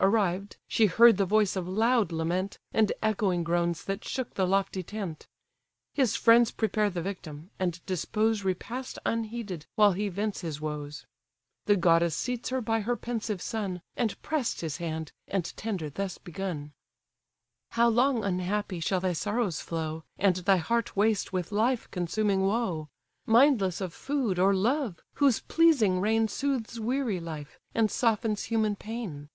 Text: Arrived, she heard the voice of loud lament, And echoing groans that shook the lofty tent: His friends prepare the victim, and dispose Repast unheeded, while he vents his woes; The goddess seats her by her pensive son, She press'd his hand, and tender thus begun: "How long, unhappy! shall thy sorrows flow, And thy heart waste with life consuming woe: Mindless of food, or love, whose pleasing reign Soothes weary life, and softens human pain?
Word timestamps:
Arrived, 0.00 0.56
she 0.66 0.86
heard 0.86 1.18
the 1.18 1.26
voice 1.26 1.56
of 1.56 1.68
loud 1.68 2.10
lament, 2.10 2.58
And 2.72 2.90
echoing 3.02 3.44
groans 3.44 3.84
that 3.84 4.02
shook 4.02 4.32
the 4.32 4.46
lofty 4.46 4.82
tent: 4.82 5.28
His 5.92 6.16
friends 6.16 6.50
prepare 6.50 6.88
the 6.88 7.02
victim, 7.02 7.50
and 7.58 7.84
dispose 7.84 8.44
Repast 8.44 8.98
unheeded, 9.04 9.66
while 9.74 9.92
he 9.92 10.08
vents 10.08 10.40
his 10.40 10.58
woes; 10.58 11.04
The 11.66 11.76
goddess 11.76 12.16
seats 12.16 12.48
her 12.48 12.62
by 12.62 12.80
her 12.80 12.96
pensive 12.96 13.42
son, 13.42 13.82
She 13.98 14.14
press'd 14.22 14.62
his 14.62 14.78
hand, 14.78 15.12
and 15.28 15.54
tender 15.54 15.90
thus 15.90 16.16
begun: 16.16 16.72
"How 17.72 17.90
long, 17.90 18.24
unhappy! 18.24 18.80
shall 18.80 19.00
thy 19.00 19.12
sorrows 19.12 19.60
flow, 19.60 20.02
And 20.18 20.36
thy 20.36 20.56
heart 20.56 20.96
waste 20.96 21.30
with 21.34 21.52
life 21.52 21.90
consuming 21.90 22.46
woe: 22.46 22.88
Mindless 23.26 23.82
of 23.82 23.92
food, 23.92 24.38
or 24.38 24.54
love, 24.54 25.02
whose 25.16 25.40
pleasing 25.40 26.00
reign 26.00 26.26
Soothes 26.28 26.80
weary 26.80 27.20
life, 27.20 27.60
and 27.74 27.90
softens 27.90 28.44
human 28.44 28.76
pain? 28.76 29.28